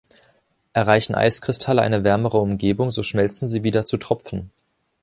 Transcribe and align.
Erreichen 0.73 1.13
Eiskristalle 1.13 1.83
eine 1.83 2.03
wärmere 2.03 2.39
Umgebung, 2.39 2.89
so 2.89 3.03
schmelzen 3.03 3.47
sie 3.47 3.63
wieder 3.63 3.85
zu 3.85 3.97
Tropfen. 3.97 4.49